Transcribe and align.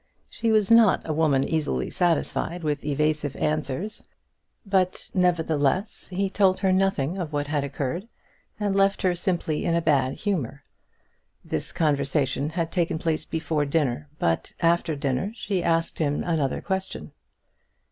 She 0.31 0.51
was 0.51 0.71
not 0.71 1.07
a 1.07 1.13
woman 1.13 1.43
easily 1.47 1.91
satisfied 1.91 2.63
with 2.63 2.83
evasive 2.83 3.35
answers; 3.35 4.07
but, 4.65 5.11
nevertheless, 5.13 6.09
he 6.09 6.27
told 6.27 6.59
her 6.61 6.71
nothing 6.73 7.19
of 7.19 7.31
what 7.31 7.45
had 7.45 7.63
occurred, 7.63 8.07
and 8.59 8.75
left 8.75 9.03
her 9.03 9.13
simply 9.13 9.63
in 9.63 9.75
a 9.75 9.79
bad 9.81 10.15
humour. 10.15 10.63
This 11.45 11.71
conversation 11.71 12.49
had 12.49 12.71
taken 12.71 12.97
place 12.97 13.25
before 13.25 13.65
dinner, 13.65 14.09
but 14.17 14.53
after 14.59 14.95
dinner 14.95 15.33
she 15.35 15.61
asked 15.63 15.99
him 15.99 16.23
another 16.23 16.61
question. 16.61 17.11